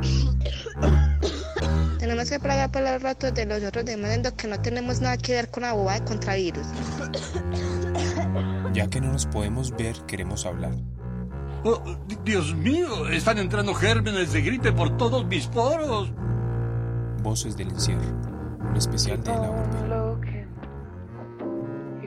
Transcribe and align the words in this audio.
Tenemos 1.98 2.30
que 2.30 2.40
pagar 2.40 2.70
por 2.70 2.82
los 2.82 3.02
ratos 3.02 3.34
de 3.34 3.46
los 3.46 3.62
otros 3.62 3.84
demandos 3.84 4.32
que 4.32 4.48
no 4.48 4.60
tenemos 4.60 5.00
nada 5.00 5.16
que 5.18 5.32
ver 5.32 5.50
con 5.50 5.62
la 5.64 5.74
bobada 5.74 5.98
de 6.00 6.04
contravirus. 6.06 6.66
Ya 8.72 8.88
que 8.88 9.00
no 9.00 9.12
nos 9.12 9.26
podemos 9.26 9.70
ver, 9.76 9.94
queremos 10.06 10.46
hablar. 10.46 10.72
Oh, 11.64 11.82
Dios 12.24 12.54
mío, 12.54 13.06
están 13.08 13.36
entrando 13.38 13.74
gérmenes 13.74 14.32
de 14.32 14.40
gripe 14.40 14.72
por 14.72 14.96
todos 14.96 15.26
mis 15.26 15.46
poros. 15.46 16.10
Voces 17.22 17.56
del 17.56 17.68
encierro, 17.68 18.00
un 18.70 18.76
especial 18.76 19.22
de 19.22 19.30
la 19.32 19.50
urbe. 19.50 20.46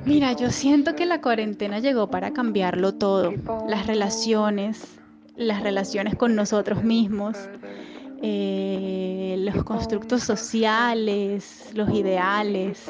Mira, 0.06 0.34
yo 0.34 0.52
siento 0.52 0.96
que 0.96 1.06
la 1.06 1.22
cuarentena 1.22 1.80
llegó 1.80 2.10
para 2.10 2.34
cambiarlo 2.34 2.96
todo. 2.96 3.32
Las 3.70 3.88
relaciones, 3.88 5.00
las 5.36 5.62
relaciones 5.62 6.16
con 6.16 6.36
nosotros 6.36 6.84
mismos, 6.84 7.38
eh, 8.22 9.36
los 9.40 9.64
constructos 9.64 10.24
sociales, 10.24 11.70
los 11.74 11.90
ideales, 11.92 12.86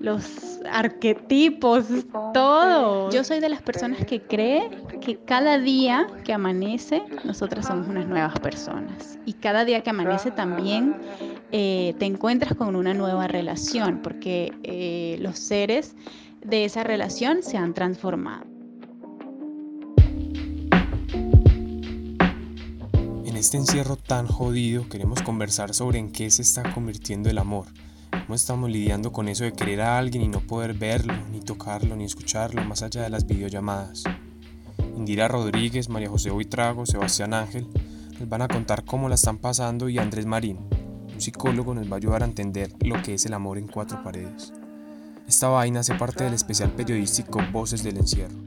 los 0.00 0.60
arquetipos, 0.70 1.86
todo. 2.34 3.10
Yo 3.10 3.24
soy 3.24 3.40
de 3.40 3.48
las 3.48 3.62
personas 3.62 4.04
que 4.04 4.20
cree 4.20 4.70
que 5.00 5.16
cada 5.18 5.58
día 5.58 6.06
que 6.24 6.32
amanece, 6.32 7.02
nosotras 7.24 7.66
somos 7.66 7.88
unas 7.88 8.06
nuevas 8.06 8.38
personas. 8.40 9.18
Y 9.24 9.34
cada 9.34 9.64
día 9.64 9.82
que 9.82 9.90
amanece 9.90 10.30
también 10.30 10.96
eh, 11.52 11.94
te 11.98 12.04
encuentras 12.04 12.54
con 12.54 12.76
una 12.76 12.94
nueva 12.94 13.26
relación, 13.26 14.00
porque 14.02 14.52
eh, 14.64 15.16
los 15.20 15.38
seres 15.38 15.96
de 16.42 16.64
esa 16.64 16.84
relación 16.84 17.42
se 17.42 17.56
han 17.56 17.72
transformado. 17.72 18.55
En 23.36 23.40
este 23.40 23.58
encierro 23.58 23.96
tan 23.96 24.26
jodido 24.26 24.88
queremos 24.88 25.20
conversar 25.20 25.74
sobre 25.74 25.98
en 25.98 26.10
qué 26.10 26.30
se 26.30 26.40
está 26.40 26.72
convirtiendo 26.72 27.28
el 27.28 27.36
amor. 27.36 27.66
¿Cómo 28.10 28.34
estamos 28.34 28.70
lidiando 28.70 29.12
con 29.12 29.28
eso 29.28 29.44
de 29.44 29.52
querer 29.52 29.82
a 29.82 29.98
alguien 29.98 30.22
y 30.22 30.28
no 30.28 30.40
poder 30.40 30.72
verlo, 30.72 31.12
ni 31.30 31.40
tocarlo, 31.40 31.96
ni 31.96 32.04
escucharlo 32.04 32.64
más 32.64 32.82
allá 32.82 33.02
de 33.02 33.10
las 33.10 33.26
videollamadas? 33.26 34.04
Indira 34.96 35.28
Rodríguez, 35.28 35.90
María 35.90 36.08
José 36.08 36.30
Buitrago, 36.30 36.86
Sebastián 36.86 37.34
Ángel 37.34 37.68
nos 38.18 38.26
van 38.26 38.40
a 38.40 38.48
contar 38.48 38.86
cómo 38.86 39.10
la 39.10 39.16
están 39.16 39.36
pasando 39.36 39.90
y 39.90 39.98
Andrés 39.98 40.24
Marín, 40.24 40.56
un 41.12 41.20
psicólogo, 41.20 41.74
nos 41.74 41.92
va 41.92 41.96
a 41.96 41.98
ayudar 41.98 42.22
a 42.22 42.26
entender 42.26 42.72
lo 42.80 43.02
que 43.02 43.12
es 43.12 43.26
el 43.26 43.34
amor 43.34 43.58
en 43.58 43.66
cuatro 43.66 44.02
paredes. 44.02 44.54
Esta 45.28 45.48
vaina 45.48 45.80
hace 45.80 45.94
parte 45.96 46.24
del 46.24 46.32
especial 46.32 46.70
periodístico 46.70 47.40
Voces 47.52 47.82
del 47.82 47.98
Encierro. 47.98 48.38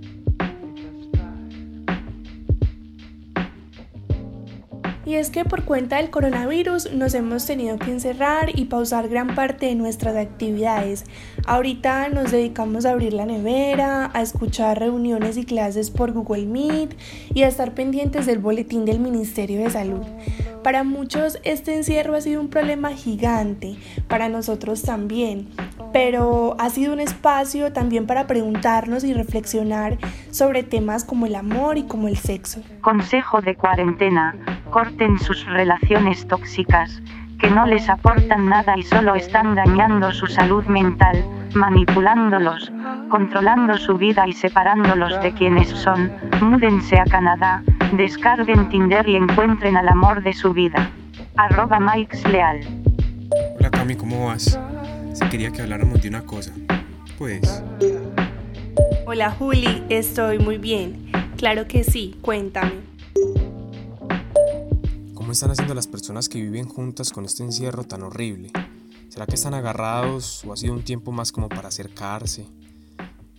Y 5.10 5.16
es 5.16 5.32
que 5.32 5.44
por 5.44 5.64
cuenta 5.64 5.96
del 5.96 6.12
coronavirus 6.12 6.94
nos 6.94 7.16
hemos 7.16 7.44
tenido 7.44 7.80
que 7.80 7.90
encerrar 7.90 8.52
y 8.54 8.66
pausar 8.66 9.10
gran 9.10 9.34
parte 9.34 9.66
de 9.66 9.74
nuestras 9.74 10.16
actividades. 10.16 11.04
Ahorita 11.48 12.10
nos 12.10 12.30
dedicamos 12.30 12.86
a 12.86 12.92
abrir 12.92 13.14
la 13.14 13.26
nevera, 13.26 14.12
a 14.14 14.22
escuchar 14.22 14.78
reuniones 14.78 15.36
y 15.38 15.46
clases 15.46 15.90
por 15.90 16.12
Google 16.12 16.46
Meet 16.46 16.96
y 17.34 17.42
a 17.42 17.48
estar 17.48 17.74
pendientes 17.74 18.28
del 18.28 18.38
boletín 18.38 18.86
del 18.86 19.00
Ministerio 19.00 19.62
de 19.62 19.72
Salud. 19.72 20.06
Para 20.64 20.84
muchos 20.84 21.40
este 21.44 21.76
encierro 21.76 22.14
ha 22.14 22.22
sido 22.22 22.40
un 22.40 22.50
problema 22.50 22.92
gigante, 22.92 23.78
para 24.08 24.30
nosotros 24.30 24.84
también, 24.84 25.48
pero 25.92 26.56
ha 26.60 26.70
sido 26.70 26.94
un 26.94 27.00
espacio 27.00 27.74
también 27.74 28.06
para 28.06 28.28
preguntarnos 28.28 29.04
y 29.04 29.14
reflexionar 29.14 29.98
sobre 30.32 30.64
temas 30.64 31.04
como 31.04 31.26
el 31.26 31.36
amor 31.36 31.78
y 31.78 31.84
como 31.84 32.08
el 32.08 32.18
sexo. 32.18 32.62
Consejo 32.82 33.42
de 33.42 33.56
cuarentena, 33.56 34.36
corten 34.70 35.18
sus 35.20 35.46
relaciones 35.46 36.28
tóxicas, 36.28 37.02
que 37.40 37.50
no 37.50 37.66
les 37.66 37.90
aportan 37.90 38.48
nada 38.48 38.78
y 38.78 38.84
solo 38.84 39.16
están 39.16 39.56
dañando 39.56 40.12
su 40.12 40.28
salud 40.28 40.66
mental, 40.66 41.24
manipulándolos, 41.54 42.72
controlando 43.10 43.78
su 43.78 43.98
vida 43.98 44.28
y 44.28 44.34
separándolos 44.34 45.22
de 45.22 45.34
quienes 45.34 45.70
son, 45.70 46.12
múdense 46.42 47.00
a 47.00 47.06
Canadá, 47.06 47.64
descarguen 47.94 48.70
Tinder 48.70 49.08
y 49.08 49.16
encuentren 49.16 49.78
al 49.78 49.88
amor 49.88 50.22
de 50.22 50.34
su 50.34 50.54
vida. 50.54 50.92
Arroba 51.38 51.80
Mike's 51.80 52.28
Leal. 52.28 52.60
Hola 53.58 53.70
Cami, 53.72 53.96
¿cómo 53.96 54.28
vas? 54.28 54.60
Se 55.14 55.30
quería 55.30 55.52
que 55.52 55.62
habláramos 55.62 56.02
de 56.02 56.10
una 56.10 56.26
cosa. 56.26 56.54
Pues... 57.18 57.64
Hola 59.06 59.32
Juli, 59.32 59.84
estoy 59.90 60.40
muy 60.40 60.58
bien. 60.58 61.12
Claro 61.38 61.68
que 61.68 61.84
sí, 61.84 62.18
cuéntame. 62.22 62.82
¿Cómo 65.14 65.32
están 65.32 65.52
haciendo 65.52 65.74
las 65.74 65.88
personas 65.88 66.30
que 66.30 66.42
viven 66.42 66.68
juntas 66.68 67.12
con 67.12 67.26
este 67.26 67.44
encierro 67.44 67.84
tan 67.84 68.04
horrible? 68.04 68.52
¿Será 69.10 69.26
que 69.26 69.36
están 69.36 69.54
agarrados 69.54 70.46
o 70.46 70.54
ha 70.54 70.58
sido 70.58 70.74
un 70.74 70.84
tiempo 70.84 71.12
más 71.12 71.32
como 71.32 71.50
para 71.50 71.68
acercarse? 71.68 72.46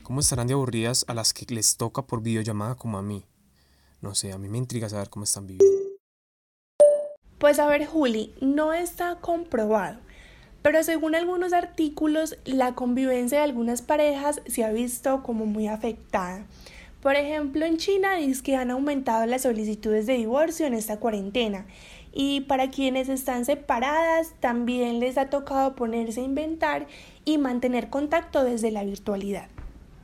¿Cómo 0.02 0.20
estarán 0.20 0.48
de 0.48 0.54
aburridas 0.54 1.04
a 1.08 1.14
las 1.14 1.32
que 1.32 1.46
les 1.54 1.76
toca 1.76 2.02
por 2.02 2.22
videollamada 2.22 2.74
como 2.74 2.98
a 2.98 3.02
mí? 3.02 3.24
No 4.00 4.14
sé, 4.14 4.32
a 4.32 4.38
mí 4.38 4.48
me 4.48 4.58
intriga 4.58 4.88
saber 4.88 5.08
cómo 5.08 5.24
están 5.24 5.46
viviendo. 5.46 5.80
Pues 7.38 7.58
a 7.58 7.66
ver, 7.66 7.86
Juli, 7.86 8.34
no 8.40 8.72
está 8.72 9.16
comprobado, 9.20 9.98
pero 10.62 10.82
según 10.82 11.14
algunos 11.14 11.52
artículos, 11.52 12.36
la 12.44 12.74
convivencia 12.74 13.38
de 13.38 13.44
algunas 13.44 13.82
parejas 13.82 14.42
se 14.46 14.64
ha 14.64 14.72
visto 14.72 15.22
como 15.22 15.46
muy 15.46 15.68
afectada. 15.68 16.46
Por 17.02 17.16
ejemplo, 17.16 17.64
en 17.64 17.78
China 17.78 18.16
dice 18.16 18.42
que 18.42 18.56
han 18.56 18.70
aumentado 18.70 19.24
las 19.24 19.42
solicitudes 19.42 20.06
de 20.06 20.18
divorcio 20.18 20.66
en 20.66 20.74
esta 20.74 20.98
cuarentena 20.98 21.66
y 22.12 22.42
para 22.42 22.70
quienes 22.70 23.08
están 23.08 23.44
separadas 23.44 24.34
también 24.40 25.00
les 25.00 25.16
ha 25.16 25.30
tocado 25.30 25.74
ponerse 25.74 26.20
a 26.20 26.24
inventar 26.24 26.86
y 27.24 27.38
mantener 27.38 27.88
contacto 27.88 28.44
desde 28.44 28.70
la 28.70 28.84
virtualidad. 28.84 29.48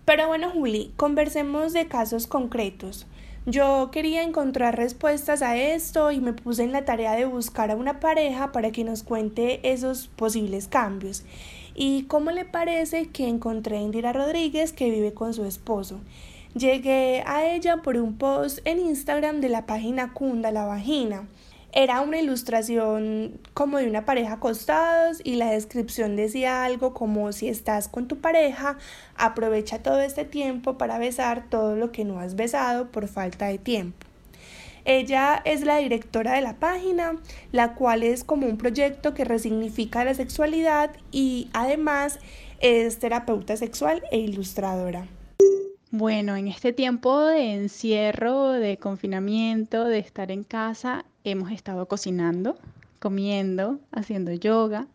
Pero 0.07 0.29
bueno, 0.29 0.51
Juli, 0.51 0.93
conversemos 0.97 1.73
de 1.73 1.89
casos 1.89 2.27
concretos. 2.27 3.07
Yo 3.49 3.91
quería 3.93 4.25
encontrar 4.25 4.77
respuestas 4.77 5.41
a 5.41 5.57
esto 5.57 6.11
y 6.11 6.19
me 6.19 6.33
puse 6.33 6.65
en 6.65 6.73
la 6.73 6.85
tarea 6.85 7.13
de 7.13 7.27
buscar 7.27 7.71
a 7.71 7.77
una 7.77 8.01
pareja 8.01 8.51
para 8.51 8.73
que 8.73 8.83
nos 8.83 9.05
cuente 9.05 9.61
esos 9.63 10.09
posibles 10.09 10.67
cambios. 10.67 11.23
¿Y 11.73 12.07
cómo 12.07 12.33
le 12.33 12.45
parece 12.45 13.07
que 13.11 13.29
encontré 13.29 13.79
a 13.79 13.83
Indira 13.83 14.13
Rodríguez 14.13 14.73
que 14.73 14.91
vive 14.91 15.15
con 15.15 15.33
su 15.33 15.45
esposo? 15.45 16.01
Llegué 16.57 17.23
a 17.25 17.49
ella 17.49 17.83
por 17.83 17.97
un 17.99 18.19
post 18.19 18.59
en 18.65 18.81
Instagram 18.81 19.41
de 19.41 19.49
la 19.49 19.65
página 19.65 20.13
Cunda 20.13 20.51
la 20.51 20.65
Vagina. 20.65 21.29
Era 21.79 22.01
una 22.01 22.19
ilustración 22.19 23.39
como 23.53 23.77
de 23.77 23.87
una 23.87 24.07
pareja 24.07 24.33
acostados 24.33 25.21
y 25.23 25.35
la 25.35 25.51
descripción 25.51 26.17
decía 26.17 26.65
algo 26.65 26.95
como 26.95 27.31
si 27.33 27.49
estás 27.49 27.87
con 27.87 28.09
tu 28.09 28.17
pareja, 28.17 28.79
aprovecha 29.15 29.83
todo 29.83 30.01
este 30.01 30.25
tiempo 30.25 30.79
para 30.79 30.97
besar 30.97 31.51
todo 31.51 31.77
lo 31.77 31.93
que 31.93 32.07
no 32.07 32.19
has 32.19 32.35
besado 32.35 32.91
por 32.91 33.09
falta 33.09 33.49
de 33.49 33.59
tiempo. 33.59 34.07
Ella 34.87 35.43
es 35.45 35.67
la 35.67 35.77
directora 35.77 36.33
de 36.33 36.41
la 36.41 36.55
página, 36.55 37.17
la 37.53 37.75
cual 37.75 38.05
es 38.05 38.25
como 38.25 38.47
un 38.47 38.57
proyecto 38.57 39.13
que 39.13 39.27
resignifica 39.27 40.03
la 40.03 40.15
sexualidad 40.15 40.93
y 41.13 41.51
además 41.53 42.21
es 42.59 42.99
terapeuta 43.01 43.55
sexual 43.59 44.03
e 44.11 44.17
ilustradora. 44.17 45.09
Bueno, 45.99 46.37
en 46.37 46.47
este 46.47 46.75
tiempo 46.75 47.25
de 47.25 47.55
encierro, 47.55 48.51
de 48.51 48.77
confinamiento, 48.77 49.87
de 49.87 49.99
estar 49.99 50.31
en 50.31 50.45
casa, 50.45 51.07
hemos 51.25 51.51
estado 51.51 51.89
cocinando, 51.89 52.59
comiendo, 53.01 53.81
haciendo 53.93 54.31
yoga. 54.35 54.89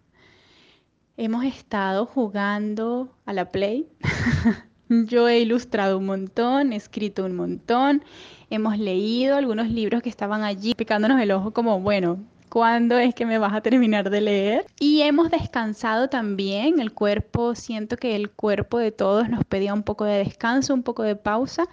Hemos 1.17 1.43
estado 1.43 2.05
jugando 2.05 3.09
a 3.25 3.33
la 3.33 3.49
play. 3.49 3.87
Yo 4.89 5.27
he 5.27 5.39
ilustrado 5.39 5.97
un 5.97 6.05
montón, 6.05 6.71
he 6.71 6.75
escrito 6.75 7.25
un 7.25 7.35
montón, 7.35 8.03
hemos 8.51 8.77
leído 8.77 9.37
algunos 9.37 9.71
libros 9.71 10.03
que 10.03 10.09
estaban 10.09 10.43
allí 10.43 10.75
picándonos 10.75 11.19
el 11.19 11.31
ojo 11.31 11.49
como, 11.49 11.79
bueno, 11.79 12.19
¿cuándo 12.51 12.99
es 12.99 13.15
que 13.15 13.25
me 13.25 13.37
vas 13.39 13.53
a 13.53 13.61
terminar 13.61 14.09
de 14.09 14.19
leer? 14.19 14.65
Y 14.77 15.01
hemos 15.03 15.31
descansado 15.31 16.09
también, 16.09 16.81
el 16.81 16.91
cuerpo, 16.91 17.55
siento 17.55 17.95
que 17.95 18.15
el 18.15 18.29
cuerpo 18.29 18.77
de 18.77 18.91
todos 18.91 19.29
nos 19.29 19.45
pedía 19.45 19.73
un 19.73 19.83
poco 19.83 20.03
de 20.03 20.17
descanso, 20.17 20.73
un 20.73 20.83
poco 20.83 21.03
de 21.03 21.15
pausa. 21.15 21.67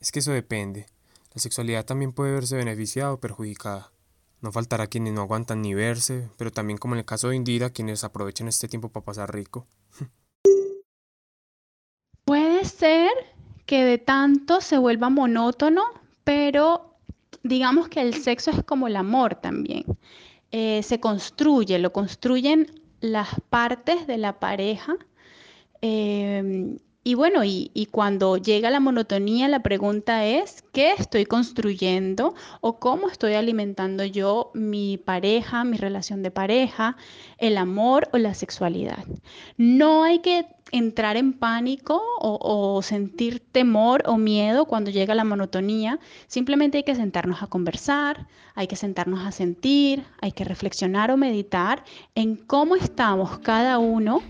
Es 0.00 0.10
que 0.10 0.20
eso 0.20 0.32
depende. 0.32 0.86
La 1.34 1.40
sexualidad 1.40 1.84
también 1.84 2.12
puede 2.12 2.32
verse 2.32 2.56
beneficiada 2.56 3.12
o 3.12 3.20
perjudicada. 3.20 3.92
No 4.40 4.50
faltará 4.50 4.86
quienes 4.86 5.12
no 5.12 5.20
aguantan 5.20 5.60
ni 5.60 5.74
verse, 5.74 6.28
pero 6.38 6.50
también 6.50 6.78
como 6.78 6.94
en 6.94 7.00
el 7.00 7.04
caso 7.04 7.28
de 7.28 7.36
Indira, 7.36 7.70
quienes 7.70 8.04
aprovechan 8.04 8.48
este 8.48 8.68
tiempo 8.68 8.88
para 8.88 9.04
pasar 9.04 9.34
rico. 9.34 9.66
Puede 12.24 12.64
ser 12.64 13.10
que 13.66 13.84
de 13.84 13.98
tanto 13.98 14.62
se 14.62 14.78
vuelva 14.78 15.10
monótono, 15.10 15.82
pero 16.24 16.91
digamos 17.42 17.88
que 17.88 18.00
el 18.00 18.14
sexo 18.14 18.50
es 18.50 18.62
como 18.64 18.86
el 18.88 18.96
amor 18.96 19.34
también. 19.36 19.84
Eh, 20.50 20.82
se 20.82 21.00
construye, 21.00 21.78
lo 21.78 21.92
construyen 21.92 22.66
las 23.00 23.28
partes 23.50 24.06
de 24.06 24.18
la 24.18 24.38
pareja. 24.40 24.96
Eh, 25.82 26.76
Y 27.04 27.14
bueno, 27.14 27.42
y, 27.42 27.72
y, 27.74 27.86
cuando 27.86 28.36
llega 28.36 28.70
la 28.70 28.78
monotonía, 28.78 29.48
la 29.48 29.60
pregunta 29.62 30.24
es, 30.24 30.62
¿qué 30.72 30.92
estoy 30.92 31.26
construyendo 31.26 32.34
o 32.60 32.78
cómo 32.78 33.08
estoy 33.08 33.34
alimentando 33.34 34.04
yo 34.04 34.52
mi 34.54 34.98
pareja, 34.98 35.64
mi 35.64 35.78
relación 35.78 36.22
de 36.22 36.30
pareja, 36.30 36.96
el 37.38 37.56
amor 37.58 38.08
o 38.12 38.18
la 38.18 38.34
sexualidad? 38.34 39.04
No 39.56 40.04
hay 40.04 40.20
que 40.20 40.46
entrar 40.72 41.16
en 41.16 41.34
pánico 41.34 42.02
o, 42.18 42.38
o 42.40 42.82
sentir 42.82 43.40
temor 43.40 44.02
o 44.06 44.16
miedo 44.16 44.64
cuando 44.64 44.90
llega 44.90 45.14
la 45.14 45.24
monotonía. 45.24 46.00
Simplemente 46.26 46.78
hay 46.78 46.84
que 46.84 46.94
sentarnos 46.94 47.42
a 47.42 47.46
conversar, 47.46 48.26
hay 48.54 48.66
que 48.66 48.76
sentarnos 48.76 49.24
a 49.24 49.32
sentir, 49.32 50.04
hay 50.20 50.32
que 50.32 50.44
reflexionar 50.44 51.10
o 51.10 51.16
meditar 51.16 51.84
en 52.14 52.36
cómo 52.36 52.74
estamos 52.74 53.38
cada 53.38 53.78
uno 53.78 54.22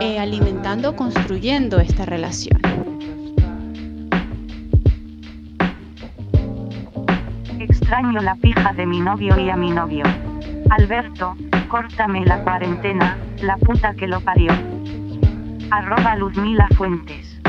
eh, 0.00 0.18
alimentando, 0.18 0.96
construyendo 0.96 1.78
esta 1.78 2.04
relación. 2.04 2.60
Extraño 7.60 8.20
la 8.20 8.34
pija 8.34 8.72
de 8.72 8.84
mi 8.84 9.00
novio 9.00 9.38
y 9.38 9.48
a 9.48 9.56
mi 9.56 9.70
novio. 9.70 10.04
Alberto, 10.70 11.36
córtame 11.68 12.24
la 12.24 12.42
cuarentena, 12.42 13.16
la 13.40 13.56
puta 13.56 13.94
que 13.94 14.08
lo 14.08 14.20
parió. 14.20 14.52
Arroba 15.70 16.14
Luzmila 16.14 16.68
Fuentes. 16.76 17.40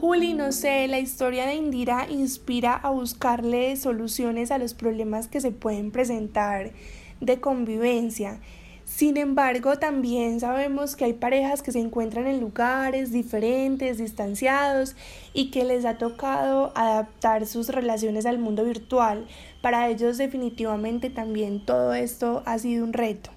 Juli, 0.00 0.32
no 0.32 0.52
sé, 0.52 0.88
la 0.88 0.98
historia 0.98 1.44
de 1.44 1.56
Indira 1.56 2.06
inspira 2.08 2.72
a 2.74 2.88
buscarle 2.88 3.76
soluciones 3.76 4.50
a 4.50 4.58
los 4.58 4.72
problemas 4.72 5.28
que 5.28 5.42
se 5.42 5.50
pueden 5.50 5.90
presentar 5.90 6.70
de 7.20 7.40
convivencia. 7.40 8.40
Sin 8.86 9.18
embargo, 9.18 9.78
también 9.78 10.40
sabemos 10.40 10.96
que 10.96 11.04
hay 11.04 11.12
parejas 11.12 11.62
que 11.62 11.72
se 11.72 11.80
encuentran 11.80 12.26
en 12.26 12.40
lugares 12.40 13.12
diferentes, 13.12 13.98
distanciados 13.98 14.96
y 15.34 15.50
que 15.50 15.64
les 15.64 15.84
ha 15.84 15.98
tocado 15.98 16.72
adaptar 16.74 17.46
sus 17.46 17.68
relaciones 17.68 18.24
al 18.24 18.38
mundo 18.38 18.64
virtual. 18.64 19.26
Para 19.60 19.88
ellos 19.88 20.16
definitivamente 20.16 21.10
también 21.10 21.64
todo 21.64 21.92
esto 21.92 22.42
ha 22.46 22.58
sido 22.58 22.84
un 22.84 22.94
reto. 22.94 23.30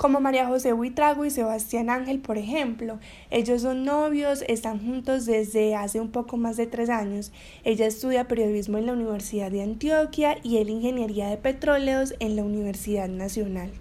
Como 0.00 0.18
María 0.18 0.46
José 0.46 0.72
Huitrago 0.72 1.26
y 1.26 1.30
Sebastián 1.30 1.90
Ángel, 1.90 2.20
por 2.20 2.38
ejemplo. 2.38 2.98
Ellos 3.30 3.60
son 3.60 3.84
novios, 3.84 4.42
están 4.48 4.82
juntos 4.82 5.26
desde 5.26 5.76
hace 5.76 6.00
un 6.00 6.10
poco 6.10 6.38
más 6.38 6.56
de 6.56 6.66
tres 6.66 6.88
años. 6.88 7.32
Ella 7.64 7.84
estudia 7.86 8.26
periodismo 8.26 8.78
en 8.78 8.86
la 8.86 8.94
Universidad 8.94 9.50
de 9.50 9.62
Antioquia 9.62 10.38
y 10.42 10.56
él 10.56 10.70
ingeniería 10.70 11.28
de 11.28 11.36
petróleos 11.36 12.14
en 12.18 12.34
la 12.34 12.44
Universidad 12.44 13.08
Nacional. 13.08 13.72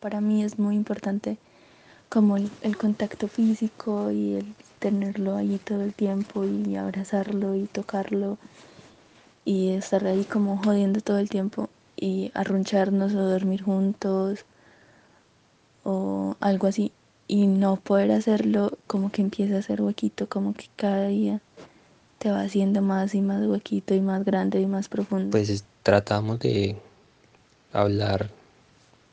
Para 0.00 0.22
mí 0.22 0.42
es 0.42 0.58
muy 0.58 0.76
importante 0.76 1.36
como 2.08 2.38
el, 2.38 2.48
el 2.62 2.78
contacto 2.78 3.28
físico 3.28 4.10
y 4.10 4.36
el 4.36 4.54
tenerlo 4.78 5.36
ahí 5.36 5.60
todo 5.62 5.82
el 5.82 5.92
tiempo 5.92 6.46
y 6.46 6.74
abrazarlo 6.76 7.54
y 7.54 7.66
tocarlo 7.66 8.38
y 9.44 9.72
estar 9.72 10.06
ahí 10.06 10.24
como 10.24 10.56
jodiendo 10.56 11.02
todo 11.02 11.18
el 11.18 11.28
tiempo 11.28 11.68
y 11.96 12.30
arruncharnos 12.32 13.14
o 13.14 13.28
dormir 13.28 13.60
juntos 13.62 14.46
o 15.88 16.36
algo 16.40 16.66
así 16.66 16.92
y 17.26 17.46
no 17.46 17.76
poder 17.76 18.10
hacerlo 18.10 18.76
como 18.86 19.10
que 19.10 19.22
empieza 19.22 19.56
a 19.56 19.58
hacer 19.60 19.80
huequito, 19.80 20.28
como 20.28 20.52
que 20.52 20.66
cada 20.76 21.08
día 21.08 21.40
te 22.18 22.30
va 22.30 22.42
haciendo 22.42 22.82
más 22.82 23.14
y 23.14 23.22
más 23.22 23.46
huequito 23.46 23.94
y 23.94 24.02
más 24.02 24.22
grande 24.22 24.60
y 24.60 24.66
más 24.66 24.88
profundo. 24.88 25.30
Pues 25.30 25.64
tratamos 25.82 26.40
de 26.40 26.76
hablar 27.72 28.30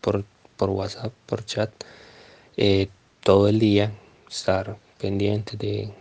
por, 0.01 0.25
por 0.57 0.69
WhatsApp, 0.69 1.13
por 1.25 1.45
chat, 1.45 1.71
eh, 2.57 2.89
todo 3.23 3.47
el 3.47 3.59
día, 3.59 3.93
estar 4.29 4.77
pendiente 4.99 5.55
de, 5.55 5.93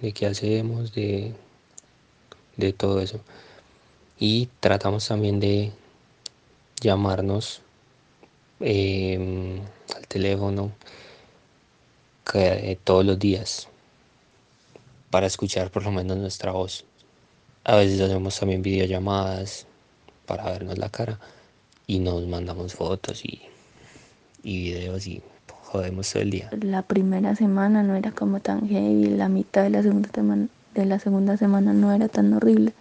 de 0.00 0.12
qué 0.12 0.26
hacemos, 0.26 0.94
de, 0.94 1.34
de 2.56 2.72
todo 2.72 3.00
eso. 3.00 3.20
Y 4.18 4.48
tratamos 4.60 5.08
también 5.08 5.40
de 5.40 5.72
llamarnos 6.80 7.62
eh, 8.60 9.60
al 9.96 10.06
teléfono 10.06 10.72
que, 12.30 12.72
eh, 12.72 12.78
todos 12.82 13.04
los 13.04 13.18
días 13.18 13.68
para 15.10 15.26
escuchar 15.26 15.70
por 15.70 15.84
lo 15.84 15.90
menos 15.90 16.16
nuestra 16.18 16.52
voz. 16.52 16.84
A 17.64 17.76
veces 17.76 18.00
hacemos 18.00 18.38
también 18.38 18.62
videollamadas 18.62 19.66
para 20.26 20.44
vernos 20.44 20.78
la 20.78 20.88
cara 20.88 21.18
y 21.86 21.98
nos 21.98 22.26
mandamos 22.26 22.74
fotos 22.74 23.24
y, 23.24 23.42
y 24.42 24.62
videos 24.62 25.06
y 25.06 25.22
jodemos 25.64 26.10
todo 26.10 26.22
el 26.22 26.30
día. 26.30 26.50
La 26.62 26.82
primera 26.82 27.34
semana 27.36 27.82
no 27.82 27.96
era 27.96 28.12
como 28.12 28.40
tan 28.40 28.68
heavy, 28.68 29.06
la 29.06 29.28
mitad 29.28 29.62
de 29.62 29.70
la 29.70 29.82
segunda 29.82 30.08
semana, 30.12 30.48
de 30.74 30.86
la 30.86 30.98
segunda 30.98 31.36
semana 31.36 31.72
no 31.72 31.92
era 31.92 32.08
tan 32.08 32.32
horrible. 32.32 32.72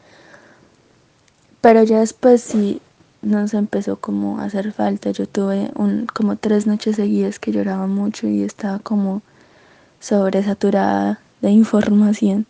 Pero 1.61 1.83
ya 1.83 1.99
después 1.99 2.41
sí 2.41 2.81
nos 3.21 3.53
empezó 3.53 3.97
como 3.97 4.39
a 4.39 4.45
hacer 4.45 4.71
falta. 4.71 5.11
Yo 5.11 5.27
tuve 5.27 5.71
un, 5.75 6.07
como 6.07 6.35
tres 6.35 6.67
noches 6.67 6.95
seguidas 6.95 7.39
que 7.39 7.51
lloraba 7.51 7.87
mucho 7.87 8.27
y 8.27 8.43
estaba 8.43 8.79
como 8.79 9.21
sobresaturada 9.99 11.19
de 11.41 11.51
información. 11.51 12.45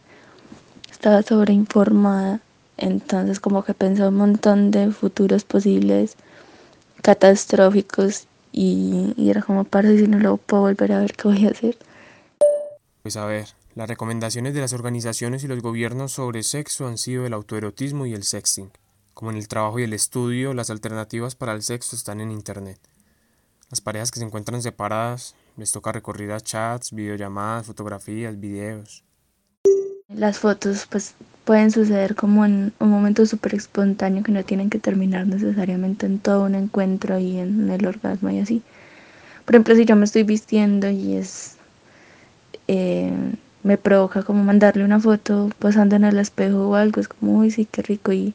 Estaba 0.92 1.22
sobreinformada. 1.24 2.42
Entonces 2.78 3.40
como 3.40 3.64
que 3.64 3.74
pensé 3.74 4.08
un 4.08 4.16
montón 4.16 4.72
de 4.72 4.92
futuros 4.92 5.44
posibles 5.44 6.16
catastróficos 7.02 8.28
y, 8.52 9.14
y 9.18 9.30
era 9.30 9.42
como 9.42 9.64
para 9.64 9.90
si 9.90 10.08
no 10.08 10.20
lo 10.20 10.38
puedo 10.38 10.64
volver 10.64 10.94
a 10.94 11.00
ver 11.00 11.14
qué 11.14 11.28
voy 11.28 11.46
a 11.46 11.52
hacer. 11.52 11.78
Pues 13.02 13.18
a 13.18 13.26
ver, 13.26 13.48
las 13.76 13.88
recomendaciones 13.88 14.54
de 14.54 14.62
las 14.62 14.74
organizaciones 14.74 15.44
y 15.44 15.48
los 15.48 15.62
gobiernos 15.62 16.14
sobre 16.14 16.44
sexo 16.44 16.88
han 16.88 16.98
sido 16.98 17.26
el 17.26 17.34
autoerotismo 17.34 18.06
y 18.06 18.14
el 18.14 18.24
sexting. 18.24 18.72
Como 19.20 19.32
en 19.32 19.38
el 19.38 19.50
trabajo 19.50 19.78
y 19.80 19.84
el 19.84 19.92
estudio, 19.92 20.54
las 20.54 20.70
alternativas 20.70 21.36
para 21.36 21.52
el 21.52 21.62
sexo 21.62 21.94
están 21.98 22.22
en 22.22 22.32
Internet. 22.32 22.80
Las 23.70 23.82
parejas 23.82 24.12
que 24.12 24.20
se 24.22 24.26
encuentran 24.26 24.62
separadas 24.62 25.36
les 25.58 25.74
toca 25.74 25.92
recurrir 25.92 26.32
a 26.32 26.40
chats, 26.40 26.94
videollamadas, 26.94 27.66
fotografías, 27.66 28.40
videos. 28.40 29.04
Las 30.08 30.40
fotos 30.40 30.88
pues 30.90 31.16
pueden 31.44 31.70
suceder 31.70 32.16
como 32.16 32.46
en 32.46 32.72
un 32.80 32.90
momento 32.90 33.26
súper 33.26 33.56
espontáneo 33.56 34.24
que 34.24 34.32
no 34.32 34.42
tienen 34.46 34.70
que 34.70 34.80
terminar 34.80 35.28
necesariamente 35.28 36.06
en 36.06 36.20
todo 36.20 36.46
un 36.46 36.56
encuentro 36.56 37.20
y 37.20 37.40
en 37.40 37.70
el 37.70 37.86
orgasmo 37.86 38.30
y 38.30 38.40
así. 38.40 38.64
Por 39.44 39.56
ejemplo, 39.56 39.76
si 39.76 39.84
yo 39.84 39.98
me 39.98 40.06
estoy 40.06 40.24
vistiendo 40.24 40.90
y 40.90 41.18
es... 41.18 41.58
Eh, 42.70 43.12
me 43.64 43.78
provoca 43.78 44.24
como 44.24 44.46
mandarle 44.46 44.86
una 44.86 45.02
foto 45.02 45.50
posando 45.60 45.98
en 45.98 46.06
el 46.06 46.20
espejo 46.20 46.70
o 46.70 46.76
algo, 46.76 47.02
es 47.02 47.10
como, 47.10 47.40
uy, 47.40 47.52
sí, 47.52 47.66
qué 47.70 47.82
rico 47.82 48.14
y 48.14 48.34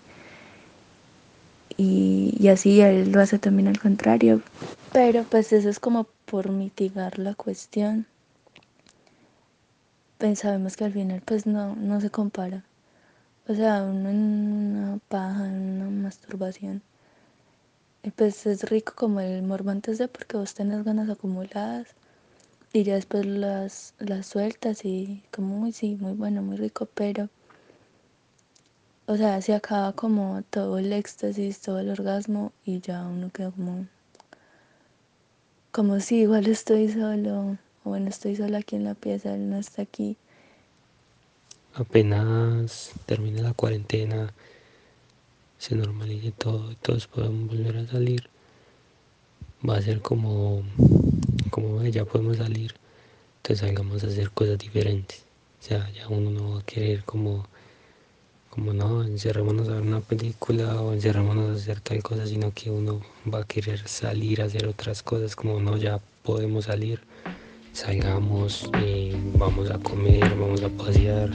y, 1.76 2.34
y 2.38 2.48
así 2.48 2.80
él 2.80 3.12
lo 3.12 3.20
hace 3.20 3.38
también 3.38 3.68
al 3.68 3.78
contrario. 3.78 4.42
Pero 4.92 5.24
pues 5.24 5.52
eso 5.52 5.68
es 5.68 5.80
como 5.80 6.06
por 6.26 6.50
mitigar 6.50 7.18
la 7.18 7.34
cuestión. 7.34 8.06
Pues 10.18 10.40
sabemos 10.40 10.76
que 10.76 10.84
al 10.84 10.92
final 10.92 11.22
pues 11.24 11.46
no, 11.46 11.74
no 11.76 12.00
se 12.00 12.10
compara. 12.10 12.64
O 13.46 13.54
sea, 13.54 13.82
uno 13.82 14.08
en 14.08 14.16
una 14.16 14.98
paja, 15.08 15.46
en 15.46 15.82
una 15.82 15.90
masturbación. 15.90 16.82
Y 18.02 18.10
pues 18.10 18.46
es 18.46 18.68
rico 18.70 18.92
como 18.96 19.20
el 19.20 19.42
morbo 19.42 19.70
antes 19.70 19.98
de 19.98 20.08
porque 20.08 20.36
vos 20.36 20.54
tenés 20.54 20.84
ganas 20.84 21.08
acumuladas 21.08 21.88
y 22.72 22.82
ya 22.82 22.94
después 22.94 23.24
las, 23.24 23.94
las 23.98 24.26
sueltas 24.26 24.84
y 24.84 25.22
como, 25.30 25.56
muy 25.56 25.72
sí, 25.72 25.96
muy 26.00 26.12
bueno, 26.12 26.42
muy 26.42 26.56
rico, 26.56 26.86
pero 26.92 27.28
o 29.06 29.16
sea, 29.16 29.40
se 29.42 29.54
acaba 29.54 29.92
como 29.92 30.42
todo 30.50 30.78
el 30.78 30.92
éxtasis, 30.92 31.60
todo 31.60 31.80
el 31.80 31.90
orgasmo 31.90 32.52
y 32.64 32.80
ya 32.80 33.02
uno 33.02 33.30
queda 33.30 33.50
como, 33.50 33.86
como 35.72 36.00
si 36.00 36.20
igual 36.20 36.46
estoy 36.46 36.88
solo, 36.88 37.58
o 37.84 37.90
bueno, 37.90 38.08
estoy 38.08 38.36
sola 38.36 38.58
aquí 38.58 38.76
en 38.76 38.84
la 38.84 38.94
pieza, 38.94 39.34
él 39.34 39.50
no 39.50 39.58
está 39.58 39.82
aquí. 39.82 40.16
Apenas 41.74 42.92
termine 43.04 43.42
la 43.42 43.52
cuarentena, 43.52 44.32
se 45.58 45.74
normalice 45.74 46.30
todo 46.32 46.72
y 46.72 46.76
todos 46.76 47.06
podemos 47.06 47.48
volver 47.48 47.76
a 47.76 47.86
salir, 47.86 48.28
va 49.68 49.76
a 49.76 49.82
ser 49.82 50.00
como, 50.00 50.62
como 51.50 51.82
ya 51.82 52.06
podemos 52.06 52.38
salir, 52.38 52.74
entonces 53.38 53.66
salgamos 53.66 54.02
a 54.02 54.06
hacer 54.06 54.30
cosas 54.30 54.58
diferentes. 54.58 55.24
O 55.60 55.66
sea, 55.66 55.90
ya 55.90 56.08
uno 56.08 56.30
no 56.30 56.52
va 56.52 56.60
a 56.60 56.64
querer 56.64 57.04
como 57.04 57.46
como 58.54 58.72
no, 58.72 59.02
encerrémonos 59.02 59.68
a 59.68 59.72
ver 59.72 59.82
una 59.82 59.98
película 59.98 60.80
o 60.80 60.92
encerrémonos 60.92 61.50
a 61.50 61.52
hacer 61.54 61.80
tal 61.80 62.00
cosa, 62.04 62.24
sino 62.24 62.52
que 62.52 62.70
uno 62.70 63.00
va 63.32 63.40
a 63.40 63.44
querer 63.44 63.80
salir 63.88 64.40
a 64.40 64.44
hacer 64.44 64.68
otras 64.68 65.02
cosas, 65.02 65.34
como 65.34 65.58
no, 65.58 65.76
ya 65.76 65.98
podemos 66.22 66.66
salir, 66.66 67.00
salgamos, 67.72 68.70
eh, 68.78 69.12
vamos 69.36 69.72
a 69.72 69.78
comer, 69.80 70.22
vamos 70.38 70.62
a 70.62 70.68
pasear, 70.68 71.30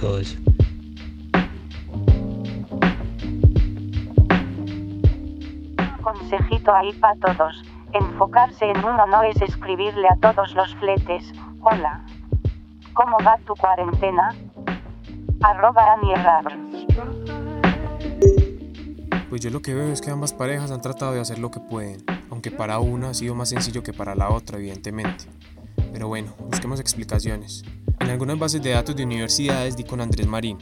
todo 0.00 0.20
eso. 0.20 0.38
Consejito 6.02 6.72
ahí 6.72 6.92
para 7.00 7.16
todos. 7.34 7.64
Enfocarse 7.94 8.66
en 8.66 8.78
uno 8.78 9.06
no 9.08 9.24
es 9.24 9.42
escribirle 9.42 10.06
a 10.08 10.16
todos 10.20 10.54
los 10.54 10.72
fletes, 10.76 11.32
hola. 11.62 12.06
¿Cómo 12.94 13.16
va 13.26 13.36
tu 13.44 13.54
cuarentena? 13.56 14.36
Arroba 15.42 15.96
Pues 19.30 19.40
yo 19.40 19.48
lo 19.48 19.62
que 19.62 19.72
veo 19.72 19.90
es 19.90 20.02
que 20.02 20.10
ambas 20.10 20.34
parejas 20.34 20.70
han 20.70 20.82
tratado 20.82 21.12
de 21.14 21.20
hacer 21.20 21.38
lo 21.38 21.50
que 21.50 21.60
pueden, 21.60 22.04
aunque 22.30 22.50
para 22.50 22.78
una 22.78 23.10
ha 23.10 23.14
sido 23.14 23.34
más 23.34 23.48
sencillo 23.48 23.82
que 23.82 23.94
para 23.94 24.14
la 24.14 24.28
otra, 24.28 24.58
evidentemente. 24.58 25.24
Pero 25.94 26.08
bueno, 26.08 26.34
busquemos 26.50 26.78
explicaciones. 26.78 27.64
En 28.00 28.10
algunas 28.10 28.38
bases 28.38 28.62
de 28.62 28.70
datos 28.70 28.94
de 28.94 29.04
universidades 29.04 29.78
di 29.78 29.84
con 29.84 30.02
Andrés 30.02 30.26
Marín. 30.26 30.58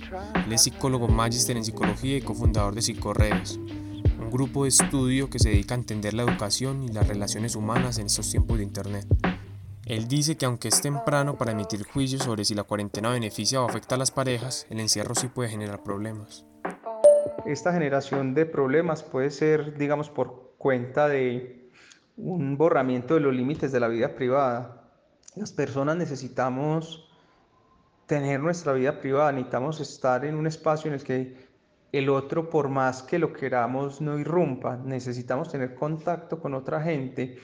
Él 0.47 0.53
es 0.53 0.63
psicólogo 0.63 1.09
magíster 1.09 1.57
en 1.57 1.65
psicología 1.65 2.17
y 2.17 2.23
cofundador 2.23 2.75
de 2.75 2.83
Psicorredes, 2.83 3.59
un 4.21 4.31
grupo 4.31 4.63
de 4.63 4.69
estudio 4.69 5.29
que 5.29 5.41
se 5.41 5.49
dedica 5.49 5.75
a 5.75 5.79
entender 5.79 6.15
la 6.15 6.23
educación 6.23 6.85
y 6.85 6.89
las 6.89 7.09
relaciones 7.09 7.57
humanas 7.57 7.99
en 7.99 8.07
estos 8.07 8.31
tiempos 8.31 8.59
de 8.59 8.65
Internet. 8.65 9.07
Él 9.89 10.07
dice 10.07 10.37
que 10.37 10.45
aunque 10.45 10.69
es 10.69 10.83
temprano 10.83 11.39
para 11.39 11.53
emitir 11.53 11.83
juicios 11.83 12.23
sobre 12.23 12.45
si 12.45 12.55
la 12.55 12.65
cuarentena 12.65 13.09
beneficia 13.09 13.63
o 13.63 13.67
afecta 13.67 13.95
a 13.95 13.99
las 13.99 14.11
parejas, 14.11 14.67
el 14.69 14.81
encierro 14.81 15.15
sí 15.15 15.29
puede 15.29 15.49
generar 15.49 15.83
problemas. 15.83 16.45
Esta 17.47 17.73
generación 17.73 18.35
de 18.35 18.45
problemas 18.45 19.03
puede 19.03 19.31
ser, 19.31 19.79
digamos, 19.79 20.11
por 20.11 20.53
cuenta 20.59 21.09
de 21.09 21.71
un 22.19 22.59
borramiento 22.59 23.15
de 23.15 23.21
los 23.21 23.35
límites 23.35 23.73
de 23.73 23.81
la 23.81 23.89
vida 23.89 24.15
privada. 24.15 24.91
Las 25.37 25.53
personas 25.53 25.97
necesitamos 25.97 27.11
tener 28.05 28.41
nuestra 28.41 28.75
vida 28.75 29.01
privada, 29.01 29.33
necesitamos 29.33 29.81
estar 29.81 30.27
en 30.27 30.35
un 30.35 30.47
espacio 30.47 30.89
en 30.89 30.95
el 30.97 31.03
que 31.03 31.49
el 31.93 32.11
otro, 32.11 32.51
por 32.51 32.69
más 32.69 33.03
que 33.03 33.19
lo 33.19 33.33
queramos, 33.33 34.03
no 34.03 34.19
irrumpa, 34.19 34.77
necesitamos 34.77 35.51
tener 35.51 35.75
contacto 35.75 36.39
con 36.39 36.53
otra 36.53 36.83
gente 36.83 37.39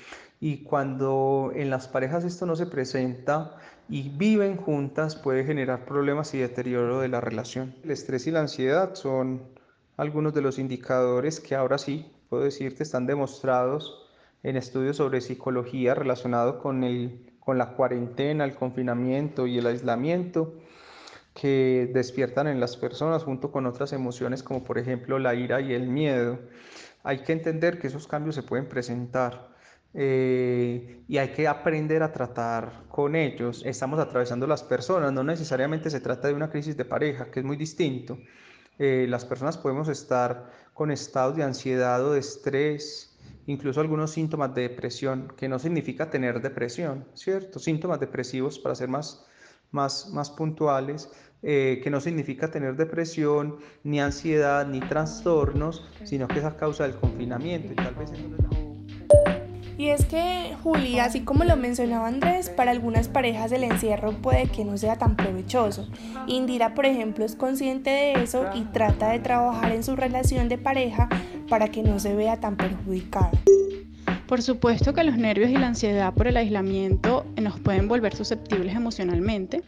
y 0.45 0.59
cuando 0.59 1.53
en 1.55 1.71
las 1.71 1.89
parejas 1.89 2.23
esto 2.23 2.45
no 2.45 2.55
se 2.55 2.67
presenta 2.67 3.57
y 3.89 4.11
viven 4.11 4.59
juntas 4.59 5.17
puede 5.17 5.43
generar 5.43 5.87
problemas 5.87 6.35
y 6.35 6.39
deterioro 6.39 7.01
de 7.01 7.09
la 7.09 7.23
relación. 7.23 7.75
El 7.83 7.93
estrés 7.93 8.27
y 8.27 8.31
la 8.31 8.41
ansiedad 8.41 8.95
son 8.95 9.41
algunos 9.97 10.35
de 10.35 10.43
los 10.43 10.59
indicadores 10.59 11.41
que 11.41 11.55
ahora 11.55 11.79
sí, 11.79 12.13
puedo 12.29 12.45
decirte, 12.45 12.83
están 12.83 13.07
demostrados 13.07 14.07
en 14.43 14.59
estudios 14.59 14.99
sobre 14.99 15.23
psicología 15.23 15.95
relacionado 15.95 16.59
con 16.59 16.85
el 16.85 17.33
con 17.41 17.57
la 17.57 17.71
cuarentena, 17.71 18.45
el 18.45 18.55
confinamiento 18.55 19.47
y 19.47 19.57
el 19.57 19.67
aislamiento 19.67 20.53
que 21.33 21.91
despiertan 21.95 22.49
en 22.49 22.61
las 22.61 22.77
personas 22.77 23.25
junto 23.25 23.51
con 23.51 23.65
otras 23.65 23.95
emociones 23.95 24.43
como 24.43 24.63
por 24.63 24.77
ejemplo 24.77 25.19
la 25.19 25.35
ira 25.35 25.63
y 25.63 25.73
el 25.73 25.89
miedo. 25.89 26.39
Hay 27.03 27.21
que 27.21 27.33
entender 27.33 27.79
que 27.79 27.87
esos 27.87 28.07
cambios 28.07 28.35
se 28.35 28.43
pueden 28.43 28.69
presentar 28.69 29.54
eh, 29.97 31.05
y 31.07 31.19
hay 31.19 31.29
que 31.29 31.47
aprender 31.47 32.03
a 32.03 32.13
tratar 32.13 32.85
con 32.89 33.15
ellos. 33.15 33.63
Estamos 33.65 34.01
atravesando 34.01 34.47
las 34.47 34.65
personas, 34.65 35.13
no 35.13 35.23
necesariamente 35.23 35.89
se 35.89 36.01
trata 36.01 36.29
de 36.29 36.35
una 36.35 36.51
crisis 36.51 36.77
de 36.77 36.85
pareja, 36.85 37.31
que 37.31 37.41
es 37.41 37.47
muy 37.47 37.57
distinto. 37.57 38.19
Eh, 38.79 39.07
las 39.09 39.25
personas 39.25 39.57
podemos 39.57 39.89
estar 39.89 40.51
con 40.75 40.91
estados 40.91 41.37
de 41.37 41.45
ansiedad 41.45 42.05
o 42.05 42.13
de 42.13 42.21
estrés, 42.21 43.17
incluso 43.47 43.81
algunos 43.81 44.11
síntomas 44.11 44.53
de 44.53 44.63
depresión, 44.63 45.33
que 45.37 45.49
no 45.49 45.61
significa 45.61 46.11
tener 46.11 46.43
depresión, 46.43 47.07
¿cierto? 47.15 47.61
Síntomas 47.61 48.01
depresivos, 48.01 48.59
para 48.59 48.75
ser 48.75 48.89
más, 48.89 49.25
más, 49.71 50.11
más 50.13 50.31
puntuales, 50.31 51.09
eh, 51.43 51.81
que 51.85 51.91
no 51.91 52.01
significa 52.01 52.51
tener 52.51 52.75
depresión, 52.75 53.59
ni 53.85 54.01
ansiedad, 54.01 54.67
ni 54.67 54.81
trastornos, 54.81 55.87
sino 56.03 56.27
que 56.27 56.41
es 56.41 56.45
a 56.45 56.57
causa 56.57 56.83
del 56.85 56.97
confinamiento 56.97 57.73
y 57.73 57.77
tal 57.77 57.95
vez 57.95 58.11
y 59.77 59.89
es 59.89 60.05
que, 60.05 60.55
Juli, 60.63 60.99
así 60.99 61.21
como 61.21 61.45
lo 61.45 61.57
mencionaba 61.57 62.07
Andrés, 62.07 62.51
para 62.51 62.71
algunas 62.71 63.09
parejas 63.09 63.51
el 63.53 63.65
encierro 63.65 64.13
puede 64.13 64.47
que 64.47 64.65
no 64.65 64.79
sea 64.79 64.97
tan 64.97 65.17
provechoso. 65.17 65.89
Indira, 66.27 66.75
por 66.75 66.87
ejemplo, 66.87 67.25
es 67.25 67.35
consciente 67.35 67.91
de 67.91 68.13
eso 68.23 68.47
y 68.55 68.63
trata 68.65 69.11
de 69.11 69.19
trabajar 69.19 69.73
en 69.73 69.83
su 69.83 69.97
relación 69.97 70.49
de 70.49 70.59
pareja 70.59 71.09
para 71.49 71.69
que 71.69 71.83
no 71.83 71.99
se 71.99 72.15
vea 72.15 72.39
tan 72.39 72.57
perjudicada. 72.57 73.33
Por 74.27 74.43
supuesto 74.43 74.95
que 74.95 75.05
los 75.05 75.19
nervios 75.19 75.51
y 75.51 75.57
la 75.57 75.67
ansiedad 75.67 76.15
por 76.15 76.27
el 76.27 76.37
aislamiento 76.37 77.27
nos 77.41 77.61
pueden 77.61 77.89
volver 77.89 78.15
susceptibles 78.15 78.75
emocionalmente. 78.75 79.63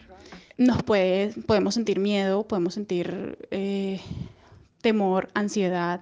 Nos 0.56 0.82
puede, 0.82 1.32
podemos 1.46 1.74
sentir 1.74 2.00
miedo, 2.00 2.46
podemos 2.46 2.74
sentir 2.74 3.38
eh, 3.50 4.00
temor, 4.80 5.28
ansiedad, 5.34 6.00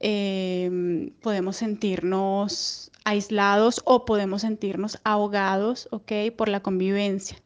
eh, 0.00 1.12
podemos 1.20 1.56
sentirnos 1.56 2.90
aislados 3.04 3.82
o 3.84 4.04
podemos 4.04 4.42
sentirnos 4.42 4.98
ahogados, 5.04 5.88
¿ok? 5.90 6.12
Por 6.36 6.48
la 6.48 6.60
convivencia. 6.60 7.36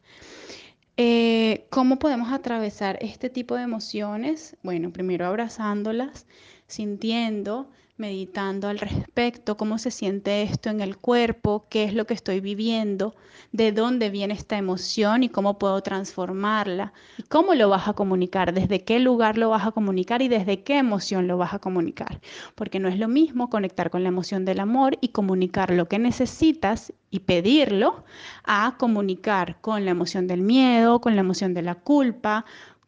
Eh, 0.97 1.67
¿Cómo 1.69 1.99
podemos 1.99 2.31
atravesar 2.31 2.97
este 3.01 3.29
tipo 3.29 3.55
de 3.55 3.63
emociones? 3.63 4.55
Bueno, 4.63 4.91
primero 4.91 5.25
abrazándolas, 5.25 6.25
sintiendo, 6.67 7.69
meditando 7.97 8.67
al 8.67 8.79
respecto, 8.79 9.55
cómo 9.55 9.77
se 9.77 9.89
siente 9.89 10.41
esto 10.43 10.69
en 10.69 10.81
el 10.81 10.97
cuerpo, 10.97 11.65
qué 11.69 11.85
es 11.85 11.93
lo 11.93 12.05
que 12.05 12.13
estoy 12.13 12.41
viviendo, 12.41 13.15
de 13.53 13.71
dónde 13.71 14.09
viene 14.09 14.33
esta 14.33 14.57
emoción 14.57 15.23
y 15.23 15.29
cómo 15.29 15.57
puedo 15.57 15.81
transformarla, 15.81 16.91
y 17.17 17.23
cómo 17.23 17.53
lo 17.55 17.69
vas 17.69 17.87
a 17.87 17.93
comunicar, 17.93 18.53
desde 18.53 18.83
qué 18.83 18.99
lugar 18.99 19.37
lo 19.37 19.49
vas 19.49 19.65
a 19.65 19.71
comunicar 19.71 20.21
y 20.21 20.27
desde 20.27 20.63
qué 20.63 20.77
emoción 20.77 21.27
lo 21.27 21.37
vas 21.37 21.53
a 21.53 21.59
comunicar, 21.59 22.19
porque 22.55 22.79
no 22.79 22.89
es 22.89 22.99
lo 22.99 23.07
mismo 23.07 23.49
conectar 23.49 23.89
con 23.89 24.03
la 24.03 24.09
emoción 24.09 24.43
del 24.43 24.59
amor 24.59 24.97
y 24.99 25.09
comunicar 25.09 25.71
lo 25.71 25.87
que 25.87 25.99
necesitas 25.99 26.91
y 27.11 27.19
pedirlo 27.19 28.03
a 28.43 28.75
comunicar 28.77 29.61
con 29.61 29.85
la 29.85 29.91
emoción 29.91 30.27
del 30.27 30.41
miedo, 30.41 30.99
con 30.99 31.15
la 31.15 31.21
emoción 31.21 31.53
de 31.53 31.61
la 31.61 31.75
culpa, 31.75 32.45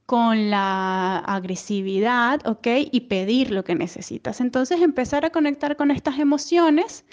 con 0.08 0.50
la 0.50 1.18
agresividad, 1.18 2.40
¿ok? 2.48 2.68
Y 2.92 3.02
pedir 3.02 3.52
lo 3.52 3.66
que 3.66 3.76
necesitas. 3.76 4.40
Entonces 4.40 4.82
empezar 4.82 5.26
a 5.26 5.32
conectar 5.32 5.76
con 5.76 5.92
estas 5.92 6.18
emociones 6.18 7.04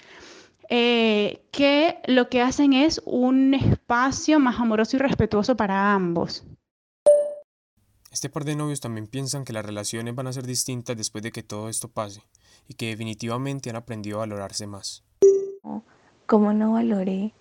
eh, 0.69 1.43
que 1.51 1.99
lo 2.07 2.29
que 2.29 2.41
hacen 2.41 2.71
es 2.71 3.01
un 3.05 3.53
espacio 3.53 4.39
más 4.39 4.61
amoroso 4.61 4.95
y 4.95 4.99
respetuoso 4.99 5.57
para 5.57 5.93
ambos. 5.93 6.45
Este 8.11 8.29
par 8.29 8.45
de 8.45 8.55
novios 8.55 8.79
también 8.79 9.07
piensan 9.07 9.43
que 9.43 9.51
las 9.51 9.65
relaciones 9.65 10.15
van 10.15 10.27
a 10.27 10.33
ser 10.33 10.45
distintas 10.45 10.95
después 10.95 11.21
de 11.21 11.33
que 11.33 11.43
todo 11.43 11.67
esto 11.67 11.89
pase 11.89 12.21
y 12.69 12.75
que 12.75 12.87
definitivamente 12.87 13.69
han 13.69 13.75
aprendido 13.75 14.17
a 14.17 14.19
valorarse 14.21 14.67
más. 14.67 15.03
Como 16.25 16.53
no 16.53 16.71
valoré 16.71 17.33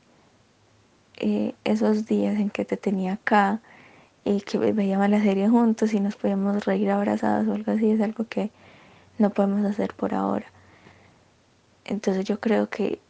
eh, 1.14 1.54
esos 1.62 2.06
días 2.06 2.40
en 2.40 2.50
que 2.50 2.64
te 2.64 2.76
tenía 2.76 3.12
acá, 3.12 3.62
y 4.24 4.40
que 4.40 4.58
veíamos 4.58 5.08
la 5.10 5.20
serie 5.20 5.48
juntos 5.48 5.92
y 5.92 6.00
nos 6.00 6.16
podíamos 6.16 6.64
reír 6.64 6.90
abrazados 6.90 7.46
o 7.46 7.52
algo 7.52 7.72
así, 7.72 7.90
es 7.90 8.00
algo 8.00 8.26
que 8.26 8.50
no 9.18 9.30
podemos 9.30 9.64
hacer 9.64 9.94
por 9.94 10.14
ahora. 10.14 10.46
Entonces 11.84 12.24
yo 12.24 12.40
creo 12.40 12.70
que 12.70 13.00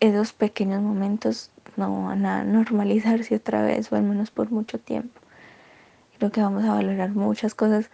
esos 0.00 0.32
pequeños 0.32 0.82
momentos 0.82 1.50
no 1.76 2.04
van 2.04 2.26
a 2.26 2.44
normalizarse 2.44 3.36
otra 3.36 3.62
vez, 3.62 3.92
o 3.92 3.96
al 3.96 4.02
menos 4.02 4.30
por 4.30 4.50
mucho 4.50 4.78
tiempo. 4.78 5.20
Creo 6.18 6.32
que 6.32 6.40
vamos 6.40 6.64
a 6.64 6.72
valorar 6.74 7.10
muchas 7.10 7.54
cosas 7.54 7.90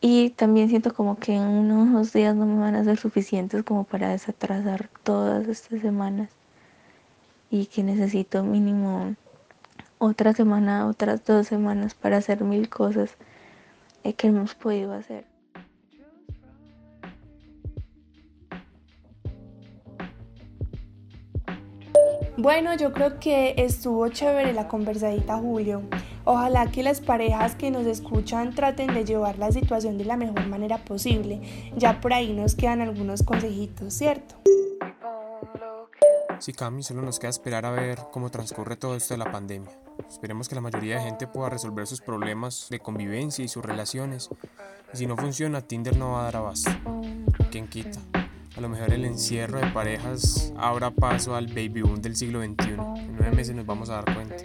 y 0.00 0.30
también 0.30 0.68
siento 0.68 0.92
como 0.92 1.18
que 1.18 1.32
unos 1.32 2.12
días 2.12 2.36
no 2.36 2.46
me 2.46 2.60
van 2.60 2.74
a 2.74 2.84
ser 2.84 2.98
suficientes 2.98 3.62
como 3.62 3.84
para 3.84 4.10
desatrasar 4.10 4.90
todas 5.02 5.48
estas 5.48 5.80
semanas 5.80 6.28
y 7.50 7.66
que 7.66 7.82
necesito 7.82 8.44
mínimo 8.44 9.14
otra 10.04 10.34
semana, 10.34 10.86
otras 10.86 11.24
dos 11.24 11.46
semanas 11.46 11.94
para 11.94 12.18
hacer 12.18 12.44
mil 12.44 12.68
cosas 12.68 13.16
eh, 14.02 14.12
que 14.12 14.28
hemos 14.28 14.54
podido 14.54 14.92
hacer. 14.92 15.24
Bueno, 22.36 22.76
yo 22.76 22.92
creo 22.92 23.20
que 23.20 23.54
estuvo 23.56 24.08
chévere 24.08 24.52
la 24.52 24.68
conversadita, 24.68 25.38
Julio. 25.38 25.82
Ojalá 26.24 26.70
que 26.70 26.82
las 26.82 27.00
parejas 27.00 27.54
que 27.54 27.70
nos 27.70 27.86
escuchan 27.86 28.54
traten 28.54 28.92
de 28.92 29.04
llevar 29.04 29.38
la 29.38 29.52
situación 29.52 29.98
de 29.98 30.04
la 30.04 30.16
mejor 30.16 30.46
manera 30.48 30.78
posible. 30.78 31.40
Ya 31.76 32.00
por 32.00 32.12
ahí 32.12 32.32
nos 32.32 32.56
quedan 32.56 32.80
algunos 32.80 33.22
consejitos, 33.22 33.94
¿cierto? 33.94 34.34
Sí, 36.40 36.52
Cami, 36.52 36.82
solo 36.82 37.02
nos 37.02 37.18
queda 37.18 37.30
esperar 37.30 37.64
a 37.64 37.70
ver 37.70 38.00
cómo 38.10 38.30
transcurre 38.30 38.76
todo 38.76 38.96
esto 38.96 39.14
de 39.14 39.18
la 39.18 39.30
pandemia. 39.30 39.70
Esperemos 40.08 40.48
que 40.48 40.54
la 40.54 40.60
mayoría 40.60 40.96
de 40.96 41.02
gente 41.02 41.26
pueda 41.26 41.50
resolver 41.50 41.86
sus 41.86 42.00
problemas 42.00 42.68
de 42.70 42.80
convivencia 42.80 43.44
y 43.44 43.48
sus 43.48 43.64
relaciones. 43.64 44.30
Y 44.92 44.96
si 44.96 45.06
no 45.06 45.16
funciona, 45.16 45.60
Tinder 45.60 45.96
no 45.96 46.12
va 46.12 46.20
a 46.20 46.24
dar 46.24 46.36
abasto. 46.36 46.70
¿Quién 47.50 47.68
quita? 47.68 48.00
A 48.56 48.60
lo 48.60 48.68
mejor 48.68 48.92
el 48.92 49.04
encierro 49.04 49.58
de 49.58 49.66
parejas 49.66 50.52
abra 50.56 50.92
paso 50.92 51.34
al 51.34 51.48
baby 51.48 51.82
boom 51.82 52.00
del 52.00 52.14
siglo 52.14 52.40
XXI. 52.40 52.70
En 52.70 53.16
nueve 53.16 53.32
meses 53.34 53.56
nos 53.56 53.66
vamos 53.66 53.90
a 53.90 53.96
dar 53.96 54.14
cuenta. 54.14 54.36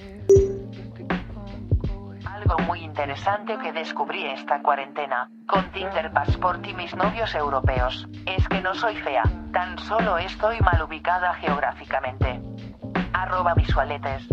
Algo 2.25 2.57
muy 2.65 2.79
interesante 2.79 3.55
que 3.61 3.71
descubrí 3.71 4.25
esta 4.25 4.63
cuarentena, 4.63 5.29
con 5.47 5.71
Tinder 5.71 6.11
Passport 6.11 6.65
y 6.65 6.73
mis 6.73 6.95
novios 6.95 7.35
europeos, 7.35 8.07
es 8.25 8.47
que 8.47 8.61
no 8.61 8.73
soy 8.73 8.95
fea. 8.95 9.23
Tan 9.53 9.77
solo 9.77 10.17
estoy 10.17 10.59
mal 10.61 10.81
ubicada 10.81 11.35
geográficamente. 11.35 12.41
Arroba 13.13 13.53
visualetes. 13.53 14.27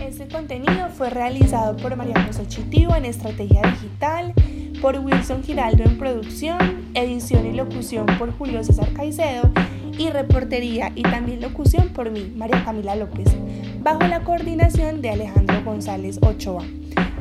Este 0.00 0.28
contenido 0.28 0.88
fue 0.90 1.10
realizado 1.10 1.76
por 1.76 1.96
María 1.96 2.24
José 2.24 2.46
Chitivo 2.46 2.94
en 2.94 3.04
Estrategia 3.04 3.62
Digital, 3.62 4.32
por 4.80 4.98
Wilson 4.98 5.42
Giraldo 5.42 5.82
en 5.82 5.98
producción, 5.98 6.58
edición 6.94 7.46
y 7.46 7.52
locución 7.54 8.06
por 8.18 8.30
Julio 8.36 8.62
César 8.62 8.92
Caicedo 8.92 9.50
y 9.98 10.10
reportería 10.10 10.92
y 10.94 11.02
también 11.02 11.40
locución 11.40 11.88
por 11.88 12.12
mí, 12.12 12.32
María 12.36 12.64
Camila 12.64 12.94
López, 12.94 13.34
bajo 13.80 14.06
la 14.06 14.22
coordinación 14.22 15.02
de 15.02 15.10
Alejandro 15.10 15.64
González 15.64 16.20
Ochoa. 16.22 16.64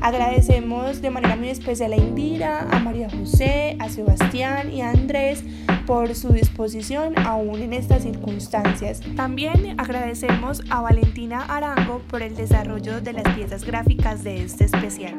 Agradecemos 0.04 1.02
de 1.02 1.10
manera 1.10 1.38
muy 1.38 1.48
especial 1.48 1.94
a 1.94 1.96
Indira, 1.96 2.68
a 2.70 2.80
María 2.80 3.10
José, 3.10 3.78
a 3.80 3.88
Sebastián 3.88 4.70
y 4.70 4.82
a 4.82 4.90
Andrés 4.90 5.46
por 5.88 6.14
su 6.14 6.34
disposición 6.34 7.18
aún 7.18 7.62
en 7.62 7.72
estas 7.72 8.04
circunstancias. 8.04 9.00
También 9.16 9.80
agradecemos 9.80 10.62
a 10.70 10.82
Valentina 10.82 11.46
Arango 11.46 12.02
por 12.10 12.22
el 12.22 12.36
desarrollo 12.36 13.00
de 13.00 13.14
las 13.14 13.34
piezas 13.34 13.64
gráficas 13.64 14.26
de 14.26 14.44
este 14.44 14.66
especial. 14.66 15.14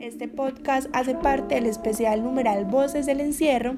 Este 0.00 0.28
podcast 0.28 0.88
hace 0.94 1.14
parte 1.14 1.56
del 1.56 1.66
especial 1.66 2.24
numeral 2.24 2.64
Voces 2.64 3.04
del 3.04 3.20
Encierro. 3.20 3.74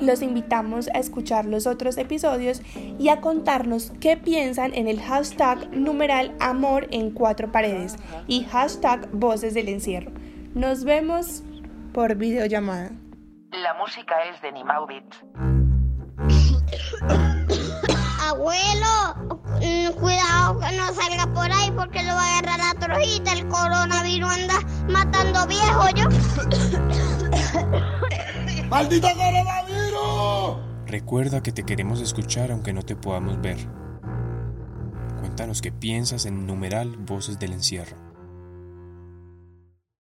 Los 0.00 0.20
invitamos 0.20 0.88
a 0.92 0.98
escuchar 0.98 1.44
los 1.44 1.68
otros 1.68 1.98
episodios 1.98 2.60
y 2.98 3.10
a 3.10 3.20
contarnos 3.20 3.92
qué 4.00 4.16
piensan 4.16 4.74
en 4.74 4.88
el 4.88 5.00
hashtag 5.00 5.70
numeral 5.70 6.34
Amor 6.40 6.88
en 6.90 7.12
cuatro 7.12 7.52
paredes 7.52 7.94
y 8.26 8.42
hashtag 8.42 9.08
Voces 9.12 9.54
del 9.54 9.68
Encierro. 9.68 10.10
Nos 10.52 10.82
vemos 10.82 11.44
por 11.94 12.16
videollamada. 12.16 12.90
La 13.52 13.74
música 13.74 14.16
es 14.34 14.42
de 14.42 14.50
Nimaubit. 14.50 15.14
Abuelo, 18.28 19.14
mm, 19.60 19.92
cuidado 20.00 20.58
que 20.58 20.76
no 20.76 20.92
salga 20.92 21.26
por 21.32 21.52
ahí 21.52 21.70
porque 21.76 22.02
lo 22.02 22.14
va 22.14 22.24
a 22.24 22.38
agarrar 22.38 22.58
la 22.58 22.74
trojita. 22.80 23.32
El 23.32 23.46
coronavirus 23.46 24.30
anda 24.30 24.71
matando 24.88 25.46
viejo 25.46 25.84
yo. 25.94 26.08
¡Maldito 28.68 29.08
coronavirus! 29.08 30.56
Recuerda 30.86 31.42
que 31.42 31.52
te 31.52 31.64
queremos 31.64 32.00
escuchar 32.00 32.52
aunque 32.52 32.72
no 32.72 32.82
te 32.82 32.96
podamos 32.96 33.40
ver. 33.40 33.58
Cuéntanos 35.20 35.62
qué 35.62 35.72
piensas 35.72 36.26
en 36.26 36.46
numeral 36.46 36.96
Voces 36.98 37.38
del 37.38 37.52
Encierro. 37.52 38.11